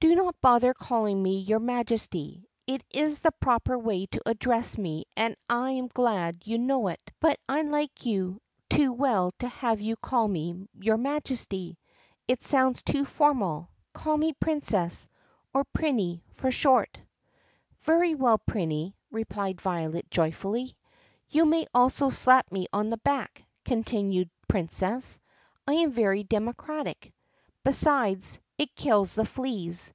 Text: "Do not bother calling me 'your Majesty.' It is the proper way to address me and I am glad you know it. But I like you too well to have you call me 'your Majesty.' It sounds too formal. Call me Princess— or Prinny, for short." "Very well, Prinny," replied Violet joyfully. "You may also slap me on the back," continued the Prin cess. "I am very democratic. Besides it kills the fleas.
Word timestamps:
"Do 0.00 0.14
not 0.14 0.34
bother 0.40 0.72
calling 0.72 1.22
me 1.22 1.40
'your 1.40 1.58
Majesty.' 1.58 2.48
It 2.66 2.82
is 2.90 3.20
the 3.20 3.32
proper 3.32 3.78
way 3.78 4.06
to 4.06 4.22
address 4.24 4.78
me 4.78 5.04
and 5.14 5.36
I 5.46 5.72
am 5.72 5.88
glad 5.88 6.46
you 6.46 6.56
know 6.56 6.88
it. 6.88 7.12
But 7.20 7.38
I 7.46 7.60
like 7.62 8.06
you 8.06 8.40
too 8.70 8.94
well 8.94 9.32
to 9.40 9.48
have 9.48 9.82
you 9.82 9.96
call 9.96 10.26
me 10.26 10.66
'your 10.72 10.96
Majesty.' 10.96 11.76
It 12.26 12.42
sounds 12.42 12.82
too 12.82 13.04
formal. 13.04 13.68
Call 13.92 14.16
me 14.16 14.32
Princess— 14.32 15.06
or 15.54 15.66
Prinny, 15.66 16.22
for 16.32 16.50
short." 16.50 16.98
"Very 17.82 18.14
well, 18.14 18.38
Prinny," 18.38 18.94
replied 19.10 19.60
Violet 19.60 20.10
joyfully. 20.10 20.78
"You 21.28 21.44
may 21.44 21.66
also 21.74 22.08
slap 22.08 22.50
me 22.50 22.66
on 22.72 22.88
the 22.88 22.96
back," 22.96 23.44
continued 23.66 24.30
the 24.40 24.46
Prin 24.46 24.70
cess. 24.70 25.20
"I 25.68 25.74
am 25.74 25.92
very 25.92 26.24
democratic. 26.24 27.12
Besides 27.64 28.40
it 28.56 28.74
kills 28.74 29.14
the 29.14 29.24
fleas. 29.24 29.90